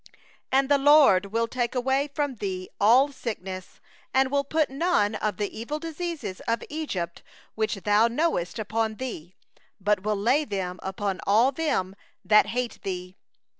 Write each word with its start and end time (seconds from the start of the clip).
15And 0.51 0.67
the 0.67 0.79
LORD 0.79 1.27
will 1.27 1.47
take 1.47 1.75
away 1.75 2.09
from 2.11 2.37
thee 2.37 2.67
all 2.79 3.11
sickness; 3.11 3.79
and 4.15 4.29
He 4.29 4.31
will 4.31 4.43
put 4.43 4.71
none 4.71 5.13
of 5.13 5.37
the 5.37 5.55
evil 5.55 5.77
diseases 5.77 6.39
of 6.47 6.63
Egypt, 6.69 7.21
which 7.53 7.75
thou 7.75 8.07
knowest, 8.07 8.57
upon 8.57 8.95
thee, 8.95 9.35
but 9.79 10.01
will 10.01 10.15
lay 10.17 10.43
them 10.43 10.79
upon 10.81 11.21
all 11.27 11.51
them 11.51 11.95
that 12.25 12.47
hate 12.47 12.81
thee. 12.81 13.15